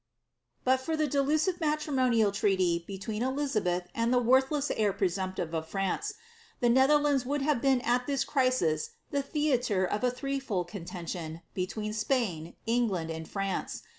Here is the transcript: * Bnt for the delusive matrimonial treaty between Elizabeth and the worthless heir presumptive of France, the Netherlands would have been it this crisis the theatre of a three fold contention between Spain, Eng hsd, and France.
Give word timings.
* 0.35 0.65
Bnt 0.65 0.79
for 0.79 0.97
the 0.97 1.05
delusive 1.05 1.59
matrimonial 1.61 2.31
treaty 2.31 2.83
between 2.87 3.21
Elizabeth 3.21 3.83
and 3.93 4.11
the 4.11 4.17
worthless 4.17 4.71
heir 4.75 4.93
presumptive 4.93 5.53
of 5.53 5.67
France, 5.67 6.15
the 6.59 6.69
Netherlands 6.69 7.23
would 7.23 7.43
have 7.43 7.61
been 7.61 7.83
it 7.85 8.07
this 8.07 8.23
crisis 8.23 8.89
the 9.11 9.21
theatre 9.21 9.85
of 9.85 10.03
a 10.03 10.09
three 10.09 10.39
fold 10.39 10.67
contention 10.69 11.43
between 11.53 11.93
Spain, 11.93 12.55
Eng 12.65 12.89
hsd, 12.89 13.15
and 13.15 13.29
France. 13.29 13.83